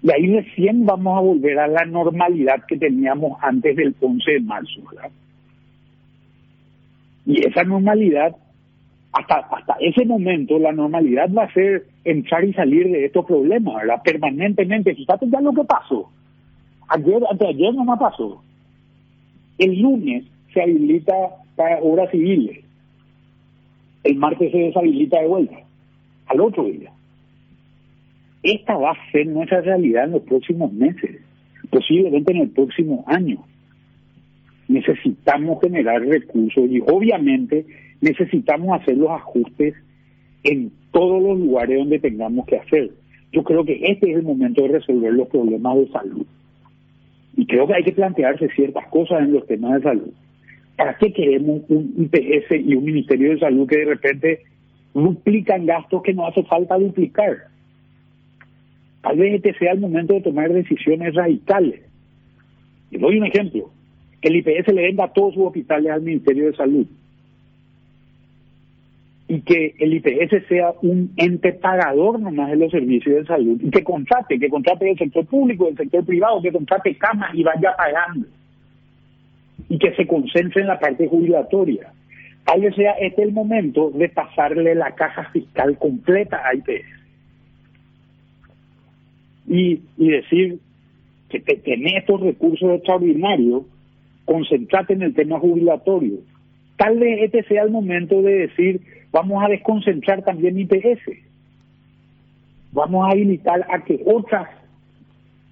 Y 0.02 0.12
ahí 0.12 0.32
recién 0.32 0.86
vamos 0.86 1.18
a 1.18 1.22
volver 1.22 1.58
a 1.58 1.66
la 1.66 1.84
normalidad 1.84 2.64
que 2.68 2.78
teníamos 2.78 3.36
antes 3.42 3.74
del 3.74 3.94
11 4.00 4.30
de 4.30 4.40
marzo. 4.40 4.80
Y 7.26 7.46
esa 7.46 7.64
normalidad, 7.64 8.36
hasta, 9.12 9.36
hasta 9.36 9.76
ese 9.80 10.04
momento, 10.04 10.58
la 10.58 10.72
normalidad 10.72 11.28
va 11.32 11.44
a 11.44 11.52
ser 11.52 11.86
entrar 12.04 12.44
y 12.44 12.52
salir 12.52 12.88
de 12.90 13.06
estos 13.06 13.26
problemas, 13.26 13.74
¿verdad? 13.76 14.02
Permanentemente. 14.04 14.94
Fíjate 14.94 15.28
ya 15.28 15.40
lo 15.40 15.52
que 15.52 15.64
pasó. 15.64 16.10
Ayer, 16.88 17.22
antes 17.30 17.48
ayer 17.48 17.74
no 17.74 17.84
me 17.84 17.96
pasó. 17.96 18.42
El 19.58 19.80
lunes 19.80 20.24
se 20.52 20.62
habilita 20.62 21.12
para 21.56 21.80
obras 21.80 22.10
civiles 22.10 22.64
el 24.04 24.16
martes 24.16 24.50
se 24.50 24.58
deshabilita 24.58 25.20
de 25.20 25.28
vuelta, 25.28 25.56
al 26.26 26.40
otro 26.40 26.64
día. 26.64 26.90
Esta 28.42 28.76
va 28.76 28.92
a 28.92 29.12
ser 29.12 29.26
nuestra 29.26 29.60
realidad 29.60 30.04
en 30.04 30.12
los 30.12 30.22
próximos 30.22 30.72
meses, 30.72 31.20
posiblemente 31.70 32.32
en 32.32 32.38
el 32.38 32.50
próximo 32.50 33.04
año. 33.06 33.44
Necesitamos 34.68 35.60
generar 35.60 36.00
recursos 36.02 36.70
y 36.70 36.80
obviamente 36.80 37.66
necesitamos 38.00 38.80
hacer 38.80 38.96
los 38.96 39.10
ajustes 39.10 39.74
en 40.42 40.72
todos 40.90 41.22
los 41.22 41.38
lugares 41.38 41.78
donde 41.78 41.98
tengamos 41.98 42.46
que 42.46 42.56
hacer. 42.56 42.90
Yo 43.32 43.44
creo 43.44 43.64
que 43.64 43.80
este 43.84 44.10
es 44.10 44.16
el 44.16 44.22
momento 44.22 44.62
de 44.62 44.68
resolver 44.68 45.12
los 45.12 45.28
problemas 45.28 45.76
de 45.76 45.88
salud. 45.88 46.26
Y 47.36 47.46
creo 47.46 47.66
que 47.66 47.74
hay 47.74 47.84
que 47.84 47.92
plantearse 47.92 48.48
ciertas 48.50 48.86
cosas 48.88 49.20
en 49.20 49.32
los 49.32 49.46
temas 49.46 49.74
de 49.74 49.82
salud. 49.82 50.10
¿Para 50.76 50.96
qué 50.98 51.12
queremos 51.12 51.62
un 51.68 51.94
IPS 51.98 52.66
y 52.66 52.74
un 52.74 52.84
Ministerio 52.84 53.30
de 53.30 53.38
Salud 53.38 53.68
que 53.68 53.78
de 53.78 53.84
repente 53.84 54.40
duplican 54.94 55.66
gastos 55.66 56.02
que 56.02 56.14
no 56.14 56.26
hace 56.26 56.42
falta 56.44 56.78
duplicar? 56.78 57.36
Tal 59.02 59.18
vez 59.18 59.34
este 59.34 59.54
sea 59.54 59.72
el 59.72 59.80
momento 59.80 60.14
de 60.14 60.22
tomar 60.22 60.52
decisiones 60.52 61.14
radicales. 61.14 61.82
Y 62.90 62.98
doy 62.98 63.18
un 63.18 63.26
ejemplo. 63.26 63.70
Que 64.20 64.28
el 64.28 64.36
IPS 64.36 64.72
le 64.72 64.82
venda 64.82 65.12
todos 65.12 65.34
sus 65.34 65.44
hospitales 65.44 65.92
al 65.92 66.02
Ministerio 66.02 66.46
de 66.46 66.56
Salud. 66.56 66.86
Y 69.30 69.42
que 69.42 69.76
el 69.78 69.94
IPS 69.94 70.48
sea 70.48 70.72
un 70.82 71.12
ente 71.16 71.52
pagador 71.52 72.18
nomás 72.18 72.50
de 72.50 72.56
los 72.56 72.72
servicios 72.72 73.14
de 73.14 73.26
salud. 73.26 73.60
Y 73.62 73.70
que 73.70 73.84
contrate, 73.84 74.40
que 74.40 74.48
contrate 74.48 74.86
del 74.86 74.98
sector 74.98 75.24
público, 75.24 75.66
del 75.66 75.76
sector 75.76 76.04
privado, 76.04 76.42
que 76.42 76.50
contrate 76.50 76.96
camas 76.96 77.32
y 77.34 77.44
vaya 77.44 77.74
pagando 77.76 78.26
y 79.70 79.78
que 79.78 79.94
se 79.94 80.06
concentre 80.06 80.62
en 80.62 80.66
la 80.66 80.80
parte 80.80 81.06
jubilatoria. 81.06 81.92
Tal 82.44 82.60
vez 82.60 82.74
sea 82.74 82.92
este 82.94 83.22
el 83.22 83.32
momento 83.32 83.90
de 83.90 84.08
pasarle 84.08 84.74
la 84.74 84.96
caja 84.96 85.30
fiscal 85.30 85.78
completa 85.78 86.42
a 86.44 86.54
IPS. 86.54 86.86
Y, 89.46 89.80
y 89.96 90.10
decir 90.10 90.58
que 91.28 91.38
te, 91.38 91.56
tenés 91.56 91.98
estos 91.98 92.20
recursos 92.20 92.68
extraordinarios, 92.72 93.62
concentrate 94.24 94.94
en 94.94 95.02
el 95.02 95.14
tema 95.14 95.38
jubilatorio. 95.38 96.18
Tal 96.80 96.98
vez 96.98 97.20
este 97.24 97.42
sea 97.42 97.64
el 97.64 97.70
momento 97.70 98.22
de 98.22 98.48
decir, 98.48 98.80
vamos 99.12 99.44
a 99.44 99.48
desconcentrar 99.48 100.22
también 100.22 100.58
IPS. 100.58 101.12
Vamos 102.72 103.06
a 103.06 103.12
habilitar 103.12 103.66
a 103.68 103.84
que 103.84 104.00
otras, 104.06 104.48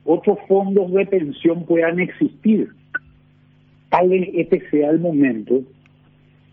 otros 0.06 0.38
fondos 0.49 0.90
de 0.90 1.04
pensión 1.04 1.66
puedan 1.66 2.00
existir 2.00 2.70
tal 3.90 4.08
vez 4.08 4.28
este 4.35 4.62
sea 4.70 4.90
el 4.90 5.00
momento 5.00 5.62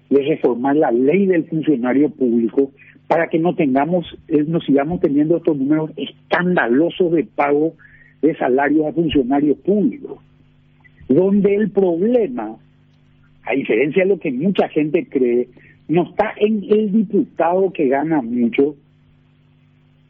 de 0.10 0.24
reformar 0.24 0.75
la 0.75 0.91
ley 0.91 1.25
del 1.25 1.46
funcionario 1.46 2.10
público 2.10 2.72
para 3.08 3.27
que 3.27 3.39
no 3.39 3.55
tengamos, 3.55 4.05
eh, 4.27 4.44
no 4.46 4.60
sigamos 4.62 5.00
teniendo 5.00 5.38
estos 5.38 5.58
números 5.58 5.91
escandalosos 5.96 7.13
de 7.13 7.24
pago 7.24 7.74
de 8.22 8.36
salarios 8.36 8.88
a 8.88 8.94
funcionarios 8.94 9.58
públicos, 9.60 10.20
donde 11.08 11.55
el 11.55 11.70
problema, 11.72 12.58
a 13.46 13.54
diferencia 13.54 14.04
de 14.04 14.10
lo 14.10 14.20
que 14.20 14.32
mucha 14.32 14.68
gente 14.70 15.08
cree, 15.08 15.48
no 15.88 16.04
está 16.04 16.34
en 16.38 16.64
el 16.64 16.92
diputado 16.92 17.72
que 17.72 17.88
gana 17.88 18.22
mucho 18.22 18.75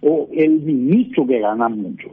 o 0.01 0.29
el 0.33 0.61
ministro 0.61 1.27
que 1.27 1.39
gana 1.39 1.67
mucho 1.69 2.11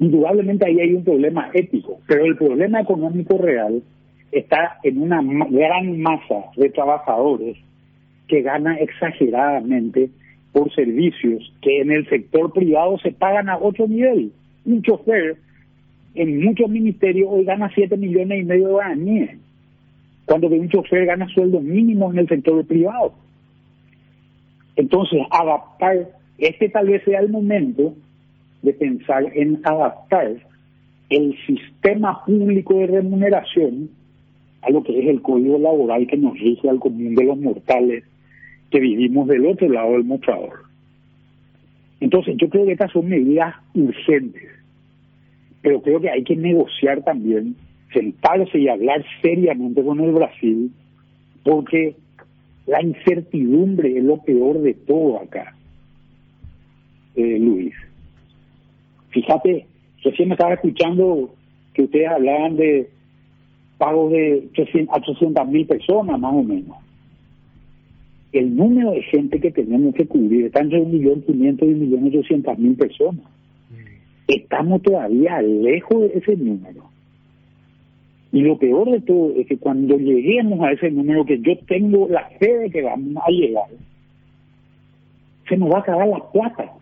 indudablemente 0.00 0.66
ahí 0.66 0.80
hay 0.80 0.94
un 0.94 1.04
problema 1.04 1.50
ético, 1.52 2.00
pero 2.08 2.24
el 2.24 2.36
problema 2.36 2.80
económico 2.80 3.38
real 3.38 3.82
está 4.32 4.78
en 4.82 5.00
una 5.00 5.20
gran 5.22 6.00
masa 6.00 6.46
de 6.56 6.70
trabajadores 6.70 7.56
que 8.26 8.42
gana 8.42 8.76
exageradamente 8.78 10.08
por 10.52 10.72
servicios 10.74 11.52
que 11.60 11.80
en 11.80 11.92
el 11.92 12.08
sector 12.08 12.52
privado 12.52 12.98
se 12.98 13.12
pagan 13.12 13.48
a 13.48 13.58
otro 13.58 13.86
nivel. 13.86 14.32
Un 14.64 14.82
chofer 14.82 15.36
en 16.14 16.44
muchos 16.44 16.68
ministerios 16.68 17.28
hoy 17.30 17.44
gana 17.44 17.70
7 17.74 17.96
millones 17.96 18.42
y 18.42 18.44
medio 18.44 18.76
de 18.76 18.82
años, 18.82 19.30
cuando 20.26 20.48
un 20.48 20.68
chofer 20.68 21.06
gana 21.06 21.28
sueldo 21.28 21.60
mínimo 21.60 22.10
en 22.12 22.18
el 22.18 22.28
sector 22.28 22.64
privado. 22.66 23.14
Entonces, 24.76 25.20
adaptar, 25.30 26.08
este 26.38 26.68
tal 26.68 26.88
vez 26.88 27.02
sea 27.04 27.20
el 27.20 27.30
momento 27.30 27.94
de 28.62 28.72
pensar 28.72 29.24
en 29.34 29.60
adaptar 29.64 30.36
el 31.08 31.36
sistema 31.46 32.24
público 32.24 32.78
de 32.78 32.86
remuneración 32.86 33.90
a 34.62 34.70
lo 34.70 34.82
que 34.82 34.98
es 34.98 35.08
el 35.08 35.22
código 35.22 35.58
laboral 35.58 36.06
que 36.06 36.16
nos 36.16 36.38
rige 36.38 36.68
al 36.68 36.78
común 36.78 37.14
de 37.14 37.24
los 37.24 37.38
mortales 37.38 38.04
que 38.70 38.78
vivimos 38.78 39.26
del 39.26 39.46
otro 39.46 39.68
lado 39.68 39.92
del 39.92 40.04
mostrador. 40.04 40.64
Entonces, 42.00 42.36
yo 42.38 42.48
creo 42.48 42.64
que 42.64 42.72
estas 42.72 42.92
son 42.92 43.08
medidas 43.08 43.54
urgentes, 43.74 44.49
pero 45.62 45.82
creo 45.82 46.00
que 46.00 46.10
hay 46.10 46.24
que 46.24 46.36
negociar 46.36 47.02
también, 47.02 47.56
sentarse 47.92 48.58
y 48.58 48.68
hablar 48.68 49.04
seriamente 49.22 49.82
con 49.82 50.00
el 50.00 50.12
Brasil, 50.12 50.72
porque 51.44 51.96
la 52.66 52.82
incertidumbre 52.82 53.98
es 53.98 54.04
lo 54.04 54.18
peor 54.18 54.60
de 54.62 54.74
todo 54.74 55.20
acá, 55.20 55.54
eh, 57.16 57.38
Luis. 57.38 57.74
Fíjate, 59.10 59.66
recién 60.04 60.28
me 60.28 60.34
estaba 60.34 60.54
escuchando 60.54 61.34
que 61.74 61.82
ustedes 61.82 62.08
hablaban 62.08 62.56
de 62.56 62.90
pagos 63.78 64.12
de 64.12 64.48
800 64.52 65.48
mil 65.48 65.66
personas 65.66 66.18
más 66.20 66.34
o 66.34 66.42
menos. 66.42 66.76
El 68.32 68.54
número 68.54 68.92
de 68.92 69.02
gente 69.02 69.40
que 69.40 69.50
tenemos 69.50 69.94
que 69.94 70.06
cubrir 70.06 70.46
está 70.46 70.60
entre 70.60 70.80
un 70.80 70.92
millón 70.92 71.22
quinientos 71.22 71.68
y 71.68 71.72
un 71.72 71.80
millón 71.80 72.06
ochocientos 72.06 72.58
mil 72.58 72.76
personas. 72.76 73.24
Estamos 74.30 74.82
todavía 74.82 75.42
lejos 75.42 76.02
de 76.02 76.18
ese 76.18 76.36
número. 76.36 76.84
Y 78.32 78.42
lo 78.42 78.56
peor 78.58 78.90
de 78.90 79.00
todo 79.00 79.32
es 79.36 79.46
que 79.48 79.58
cuando 79.58 79.96
lleguemos 79.98 80.60
a 80.60 80.70
ese 80.70 80.90
número 80.90 81.24
que 81.24 81.40
yo 81.40 81.58
tengo 81.66 82.06
la 82.08 82.28
fe 82.38 82.58
de 82.58 82.70
que 82.70 82.82
vamos 82.82 83.22
a 83.26 83.30
llegar, 83.30 83.66
se 85.48 85.56
nos 85.56 85.70
va 85.72 85.78
a 85.78 85.80
acabar 85.80 86.06
la 86.06 86.30
plata 86.30 86.72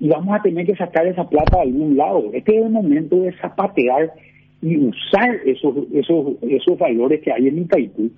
y 0.00 0.08
vamos 0.08 0.34
a 0.34 0.42
tener 0.42 0.64
que 0.64 0.76
sacar 0.76 1.06
esa 1.06 1.28
plata 1.28 1.58
de 1.58 1.64
algún 1.64 1.94
lado. 1.94 2.30
Este 2.32 2.56
es 2.56 2.64
el 2.64 2.70
momento 2.70 3.20
de 3.20 3.32
zapatear 3.32 4.14
y 4.62 4.78
usar 4.78 5.40
esos, 5.44 5.76
esos, 5.92 6.42
esos 6.42 6.78
valores 6.78 7.20
que 7.20 7.32
hay 7.32 7.48
en 7.48 7.58
Itaipú, 7.58 8.10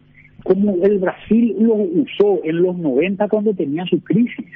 como 0.44 0.76
el 0.84 0.98
Brasil 0.98 1.56
lo 1.58 1.74
usó 1.74 2.40
en 2.44 2.62
los 2.62 2.76
90 2.76 3.28
cuando 3.28 3.52
tenía 3.52 3.84
su 3.86 4.00
crisis, 4.02 4.46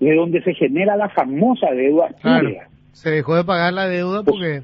de 0.00 0.14
donde 0.14 0.42
se 0.42 0.54
genera 0.54 0.96
la 0.96 1.08
famosa 1.08 1.70
deuda 1.72 2.08
claro, 2.20 2.50
Se 2.92 3.10
dejó 3.10 3.34
de 3.36 3.44
pagar 3.44 3.72
la 3.72 3.86
deuda 3.88 4.22
porque 4.22 4.62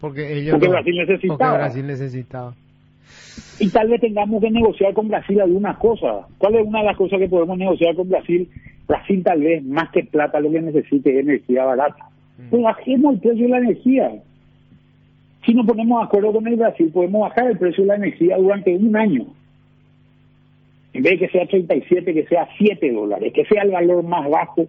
porque 0.00 0.38
ellos 0.38 0.52
Porque 0.52 0.66
no- 0.66 0.72
Brasil 0.72 0.96
necesitaba. 0.96 1.38
porque 1.38 1.58
Brasil 1.64 1.86
necesitaba. 1.86 2.54
Y 3.58 3.68
tal 3.70 3.88
vez 3.88 4.00
tengamos 4.00 4.40
que 4.42 4.50
negociar 4.50 4.92
con 4.94 5.08
Brasil 5.08 5.40
algunas 5.40 5.76
cosas. 5.78 6.26
¿Cuál 6.38 6.56
es 6.56 6.66
una 6.66 6.80
de 6.80 6.86
las 6.86 6.96
cosas 6.96 7.18
que 7.20 7.28
podemos 7.28 7.56
negociar 7.56 7.94
con 7.94 8.08
Brasil? 8.08 8.48
Brasil 8.86 9.22
tal 9.24 9.40
vez 9.40 9.64
más 9.64 9.90
que 9.90 10.04
plata 10.04 10.40
lo 10.40 10.50
que 10.50 10.60
necesite 10.60 11.10
es 11.18 11.20
energía 11.24 11.64
barata. 11.64 12.08
Mm. 12.38 12.50
Pues 12.50 12.62
bajemos 12.62 13.14
el 13.14 13.20
precio 13.20 13.44
de 13.44 13.48
la 13.50 13.58
energía. 13.58 14.10
Si 15.46 15.54
nos 15.54 15.66
ponemos 15.66 16.00
de 16.00 16.04
acuerdo 16.06 16.32
con 16.32 16.46
el 16.48 16.56
Brasil, 16.56 16.90
podemos 16.92 17.20
bajar 17.22 17.50
el 17.50 17.58
precio 17.58 17.84
de 17.84 17.88
la 17.88 17.94
energía 17.96 18.36
durante 18.36 18.74
un 18.76 18.96
año. 18.96 19.26
En 20.94 21.02
vez 21.02 21.18
de 21.20 21.26
que 21.26 21.32
sea 21.32 21.46
37, 21.46 22.14
que 22.14 22.26
sea 22.26 22.48
7 22.56 22.92
dólares, 22.92 23.32
que 23.34 23.44
sea 23.44 23.62
el 23.62 23.72
valor 23.72 24.02
más 24.04 24.28
bajo 24.30 24.66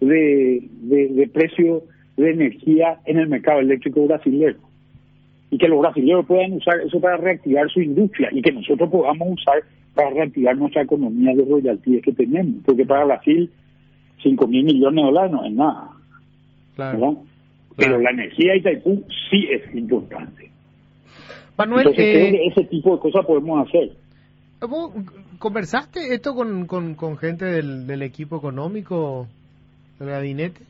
de, 0.00 0.62
de, 0.82 1.08
de 1.08 1.28
precio 1.28 1.82
de 2.16 2.30
energía 2.30 3.00
en 3.06 3.18
el 3.18 3.28
mercado 3.28 3.60
eléctrico 3.60 4.06
brasileño 4.06 4.56
y 5.50 5.58
que 5.58 5.68
los 5.68 5.80
brasileños 5.80 6.24
puedan 6.26 6.54
usar 6.54 6.80
eso 6.80 6.98
para 7.00 7.18
reactivar 7.18 7.68
su 7.70 7.80
industria 7.80 8.30
y 8.32 8.40
que 8.40 8.52
nosotros 8.52 8.88
podamos 8.90 9.28
usar 9.32 9.62
para 9.94 10.10
reactivar 10.10 10.56
nuestra 10.56 10.82
economía 10.82 11.34
de 11.34 11.44
royalties 11.44 12.02
que 12.02 12.12
tenemos, 12.12 12.62
porque 12.64 12.86
para 12.86 13.04
Brasil 13.04 13.50
5 14.22 14.46
mil 14.46 14.64
millones 14.64 14.96
de 14.96 15.02
dólares 15.02 15.32
no 15.32 15.44
es 15.44 15.52
nada, 15.52 15.90
Claro. 16.74 17.18
Pero 17.76 17.98
la 17.98 18.10
energía 18.10 18.52
de 18.52 18.58
Itaipú 18.58 19.04
sí 19.30 19.46
es 19.50 19.74
importante. 19.74 20.50
Manuel, 21.56 21.80
Entonces 21.80 22.04
eh, 22.04 22.12
creo 22.12 22.32
que 22.32 22.46
ese 22.46 22.64
tipo 22.64 22.94
de 22.94 23.00
cosas 23.00 23.26
podemos 23.26 23.68
hacer. 23.68 23.92
¿Vos 24.68 24.92
conversaste 25.38 26.14
esto 26.14 26.34
con, 26.34 26.66
con, 26.66 26.94
con 26.94 27.16
gente 27.16 27.44
del, 27.44 27.86
del 27.86 28.02
equipo 28.02 28.36
económico 28.36 29.26
del 29.98 30.08
gabinete? 30.08 30.60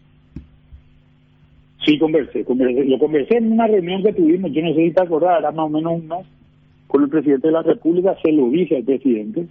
Sí, 1.84 1.99
conversé, 1.99 2.44
conversé. 2.44 2.84
Lo 2.84 2.99
conversé 2.99 3.38
en 3.38 3.52
una 3.52 3.66
reunión 3.66 4.02
que 4.02 4.12
tuvimos, 4.12 4.52
yo 4.52 4.62
no 4.62 4.75
sé 4.75 4.84
si 4.84 4.92
te 4.92 5.02
acordás, 5.02 5.40
era 5.40 5.50
más 5.50 5.66
o 5.66 5.68
menos 5.68 5.94
un 5.94 6.08
mes, 6.08 6.26
con 6.87 7.02
el 7.02 7.08
presidente 7.08 7.49
de 7.49 7.52
la 7.52 7.62
República, 7.62 8.16
se 8.22 8.30
lo 8.32 8.49
dije 8.50 8.76
al 8.76 8.84
presidente. 8.84 9.46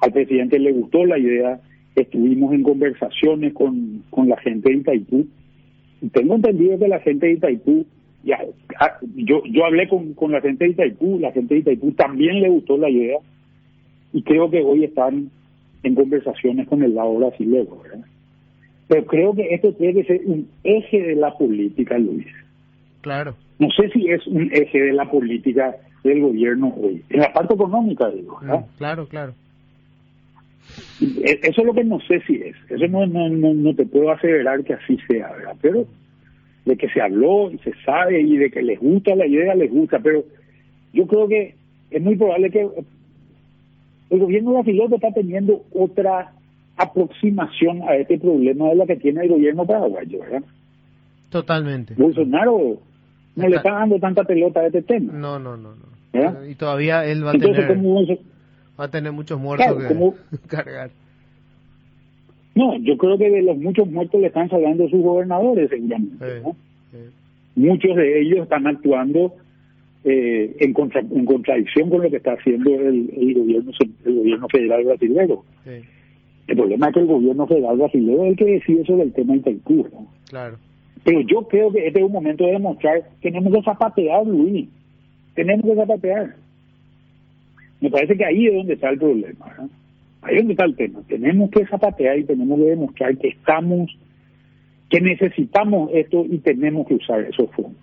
Al 0.00 0.12
presidente 0.12 0.58
le 0.58 0.72
gustó 0.72 1.04
la 1.04 1.18
idea, 1.18 1.60
estuvimos 1.94 2.52
en 2.54 2.62
conversaciones 2.62 3.52
con, 3.52 4.04
con 4.10 4.28
la 4.28 4.36
gente 4.38 4.70
de 4.70 4.76
Itaipú. 4.76 5.26
Tengo 6.12 6.36
entendido 6.36 6.78
que 6.78 6.88
la 6.88 7.00
gente 7.00 7.26
de 7.26 7.32
Itaipú, 7.32 7.84
ya, 8.22 8.38
ah, 8.80 8.98
yo, 9.14 9.42
yo 9.44 9.64
hablé 9.64 9.88
con, 9.88 10.14
con 10.14 10.32
la 10.32 10.40
gente 10.40 10.64
de 10.64 10.70
Itaipú, 10.70 11.18
la 11.18 11.32
gente 11.32 11.54
de 11.54 11.60
Itaipú 11.60 11.92
también 11.92 12.40
le 12.40 12.48
gustó 12.48 12.78
la 12.78 12.88
idea, 12.88 13.18
y 14.12 14.22
creo 14.22 14.50
que 14.50 14.62
hoy 14.62 14.84
están 14.84 15.30
en 15.82 15.94
conversaciones 15.94 16.68
con 16.68 16.82
el 16.82 16.94
lado 16.94 17.14
brasileño, 17.14 17.76
¿verdad? 17.82 18.04
Pero 18.88 19.04
creo 19.06 19.34
que 19.34 19.54
esto 19.54 19.72
tiene 19.74 19.94
que 19.94 20.04
ser 20.04 20.20
un 20.26 20.48
eje 20.64 21.02
de 21.02 21.16
la 21.16 21.32
política, 21.36 21.98
Luis. 21.98 22.26
Claro. 23.00 23.34
No 23.58 23.68
sé 23.70 23.88
si 23.90 24.08
es 24.10 24.26
un 24.26 24.50
eje 24.52 24.80
de 24.80 24.92
la 24.92 25.10
política 25.10 25.76
del 26.04 26.20
gobierno 26.20 26.74
hoy. 26.80 27.02
En 27.10 27.20
la 27.20 27.32
parte 27.32 27.54
económica, 27.54 28.08
digo. 28.10 28.38
¿verdad? 28.40 28.60
Mm, 28.60 28.76
claro, 28.78 29.06
claro. 29.08 29.34
E- 31.00 31.40
Eso 31.42 31.60
es 31.60 31.66
lo 31.66 31.74
que 31.74 31.84
no 31.84 32.00
sé 32.00 32.20
si 32.26 32.34
es. 32.36 32.56
Eso 32.68 32.86
no, 32.88 33.06
no, 33.06 33.28
no, 33.28 33.54
no 33.54 33.74
te 33.74 33.86
puedo 33.86 34.10
aseverar 34.10 34.62
que 34.64 34.74
así 34.74 34.98
sea, 35.08 35.32
¿verdad? 35.32 35.56
Pero 35.60 35.86
de 36.64 36.76
que 36.76 36.88
se 36.88 37.00
habló 37.00 37.50
y 37.50 37.58
se 37.58 37.72
sabe 37.84 38.20
y 38.20 38.36
de 38.36 38.50
que 38.50 38.62
les 38.62 38.78
gusta 38.78 39.14
la 39.14 39.26
idea, 39.26 39.54
les 39.54 39.70
gusta. 39.70 39.98
Pero 40.00 40.24
yo 40.92 41.06
creo 41.06 41.28
que 41.28 41.54
es 41.90 42.02
muy 42.02 42.16
probable 42.16 42.50
que 42.50 42.68
el 44.10 44.18
gobierno 44.20 44.52
brasileño 44.54 44.94
está 44.96 45.12
teniendo 45.12 45.62
otra 45.74 46.32
aproximación 46.76 47.82
a 47.82 47.96
este 47.96 48.18
problema 48.18 48.68
de 48.68 48.76
la 48.76 48.86
que 48.86 48.96
tiene 48.96 49.22
el 49.22 49.28
gobierno 49.30 49.66
paraguayo, 49.66 50.20
¿verdad? 50.20 50.42
Totalmente. 51.30 51.94
Bolsonaro 51.96 52.78
no 53.34 53.48
le 53.48 53.56
Está- 53.56 53.72
dando 53.72 53.98
tanta 53.98 54.24
pelota 54.24 54.60
a 54.60 54.66
este 54.66 54.82
tema. 54.82 55.12
No, 55.12 55.38
no, 55.38 55.56
no, 55.56 55.70
no. 55.70 55.86
¿verdad? 56.12 56.44
Y 56.44 56.54
todavía 56.54 57.04
él 57.04 57.24
va 57.26 57.30
a 57.32 57.34
Entonces, 57.34 57.66
tener 57.66 57.82
¿cómo 57.82 58.04
se- 58.06 58.20
va 58.78 58.84
a 58.84 58.90
tener 58.90 59.12
muchos 59.12 59.38
muertos 59.40 59.66
Claro, 59.66 59.80
que 59.80 59.94
como- 59.94 60.14
cargar. 60.46 60.90
No, 62.54 62.74
yo 62.78 62.96
creo 62.96 63.18
que 63.18 63.28
de 63.30 63.42
los 63.42 63.56
muchos 63.58 63.86
muertos 63.90 64.20
le 64.20 64.28
están 64.28 64.48
salvando 64.48 64.88
sus 64.88 65.02
gobernadores, 65.02 65.68
seguramente. 65.68 66.16
Sí, 66.24 66.42
¿no? 66.42 66.56
sí. 66.90 66.98
Muchos 67.56 67.96
de 67.96 68.20
ellos 68.22 68.40
están 68.44 68.66
actuando 68.66 69.34
eh, 70.08 70.56
en, 70.60 70.72
contra- 70.72 71.00
en 71.00 71.24
contradicción 71.24 71.90
con 71.90 72.00
lo 72.02 72.08
que 72.10 72.16
está 72.18 72.34
haciendo 72.34 72.70
el, 72.70 73.10
el 73.16 73.34
gobierno 73.34 73.72
el 74.04 74.14
gobierno 74.14 74.48
federal 74.48 74.84
brasileño. 74.84 75.42
Sí, 75.64 75.70
El 76.46 76.56
problema 76.56 76.86
es 76.88 76.94
que 76.94 77.00
el 77.00 77.06
gobierno 77.06 77.46
federal 77.48 77.76
brasileño 77.76 78.22
es 78.24 78.30
el 78.30 78.36
que 78.36 78.44
decide 78.44 78.84
sobre 78.86 79.02
el 79.02 79.12
tema. 79.12 79.34
¿no? 79.34 80.06
claro. 80.30 80.56
Pero 81.04 81.20
yo 81.22 81.42
creo 81.48 81.72
que 81.72 81.86
este 81.86 81.98
es 82.00 82.04
un 82.06 82.12
momento 82.12 82.44
de 82.44 82.52
demostrar 82.52 83.02
que 83.20 83.30
tenemos 83.30 83.52
que 83.52 83.62
zapatear, 83.62 84.26
Luis. 84.26 84.68
Tenemos 85.34 85.64
que 85.66 85.74
zapatear. 85.76 86.34
Me 87.80 87.90
parece 87.90 88.16
que 88.16 88.24
ahí 88.24 88.46
es 88.46 88.54
donde 88.54 88.74
está 88.74 88.90
el 88.90 88.98
problema. 88.98 89.54
¿no? 89.58 89.68
Ahí 90.22 90.34
es 90.36 90.38
donde 90.40 90.52
está 90.54 90.64
el 90.64 90.76
tema. 90.76 91.00
Tenemos 91.08 91.50
que 91.50 91.66
zapatear 91.66 92.18
y 92.18 92.24
tenemos 92.24 92.58
que 92.58 92.64
demostrar 92.66 93.16
que 93.18 93.28
estamos, 93.28 93.96
que 94.88 95.00
necesitamos 95.00 95.90
esto 95.94 96.24
y 96.28 96.38
tenemos 96.38 96.86
que 96.86 96.94
usar 96.94 97.20
esos 97.22 97.50
fondos. 97.52 97.80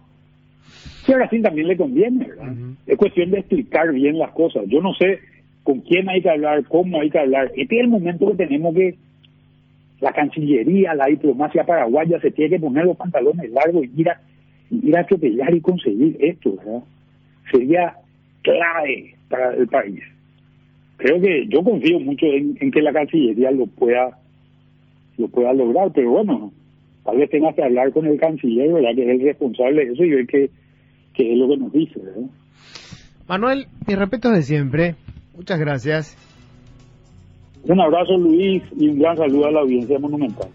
Sí, 1.06 1.13
a 1.13 1.18
Brasil 1.18 1.42
también 1.42 1.68
le 1.68 1.78
conviene, 1.78 2.28
¿verdad? 2.28 2.54
Es 2.88 2.98
cuestión 2.98 3.32
de 3.32 3.39
explicar 3.39 3.92
bien 3.92 4.18
las 4.18 4.32
cosas. 4.32 4.63
Yo 4.68 4.82
no 4.82 4.94
sé 4.94 5.20
con 5.63 5.82
quién 5.82 6.10
hay 6.10 6.22
que 6.22 6.30
hablar, 6.30 6.63
cómo 6.66 7.02
hay 7.02 7.10
que 7.10 7.20
hablar. 7.20 7.52
Este 7.56 7.76
es 7.76 7.82
el 7.82 7.89
momento 7.89 8.30
que 8.32 8.46
tenemos 8.46 8.74
que 8.74 8.96
la 10.00 10.12
Cancillería, 10.12 10.94
la 10.96 11.08
diplomacia 11.08 11.66
paraguaya 11.66 12.20
se 12.20 12.32
tiene 12.32 12.56
que 12.56 12.62
poner 12.62 12.86
los 12.86 12.98
pantalones 12.98 13.50
largos 13.52 13.86
y 13.86 14.02
ir 14.02 14.10
a, 14.10 14.22
ir 14.70 14.98
a 14.98 15.02
atropellar 15.02 15.54
y 15.54 15.62
conseguir 15.62 16.18
esto, 16.20 16.56
¿verdad? 16.58 16.84
Sería 17.52 17.96
clave 18.42 19.16
para 19.30 19.54
el 19.56 19.68
país. 19.68 20.02
Creo 20.98 21.22
que 21.22 21.48
yo 21.48 21.63
confío 21.63 22.00
mucho 22.00 22.26
en, 22.26 22.58
en 22.60 22.72
que 22.72 22.82
la 22.82 22.94
Cancillería 22.94 23.52
lo 23.52 23.68
pueda 23.68 24.20
lo 25.18 25.28
pueda 25.28 25.54
lograr, 25.54 25.92
pero 25.94 26.12
bueno, 26.12 26.52
tal 27.04 27.18
vez 27.18 27.30
tengas 27.30 27.56
que 27.56 27.63
hablar 27.63 27.92
con 27.92 28.06
el 28.06 28.20
canciller, 28.20 28.74
¿verdad? 28.74 28.96
Que 28.96 29.04
es 29.04 29.10
el 29.10 29.22
responsable 29.22 29.86
de 29.86 29.94
eso 29.94 30.04
y 30.04 30.10
ver 30.10 30.28
qué, 30.28 30.50
qué 31.13 31.32
es 31.32 31.38
lo 31.38 31.47
que 31.47 31.58
nos 31.58 31.71
dice, 31.71 31.99
¿verdad? 31.99 32.30
Manuel, 33.28 33.67
mis 33.88 33.97
respetos 33.97 34.34
de 34.34 34.41
siempre. 34.41 34.95
Muchas 35.36 35.60
gracias. 35.60 36.17
Un 37.63 37.80
abrazo, 37.80 38.17
Luis, 38.17 38.62
y 38.78 38.89
un 38.89 38.99
gran 38.99 39.15
saludo 39.15 39.45
a 39.47 39.52
la 39.52 39.62
audiencia 39.62 39.97
monumental. 39.97 40.49